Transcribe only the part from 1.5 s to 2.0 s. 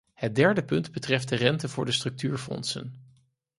voor de